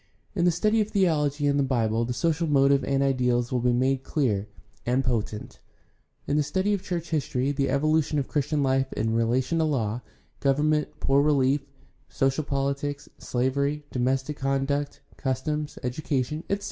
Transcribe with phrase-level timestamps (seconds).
[0.33, 3.71] In the study of theology and the Bible the social motive and ideals will be
[3.71, 4.47] made clear
[4.83, 5.59] and potent;
[6.25, 10.01] in the study of church history the evolution of Christian life in relation to law,
[10.39, 11.61] government, poor relief,
[12.09, 16.59] social politics, slavery, domestic conduct, customs, education, etc.